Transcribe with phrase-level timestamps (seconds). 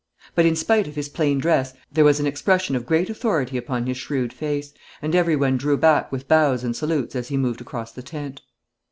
[0.33, 3.85] But in spite of his plain dress there was an expression of great authority upon
[3.85, 7.61] his shrewd face, and every one drew back with bows and salutes as he moved
[7.61, 8.41] across the tent.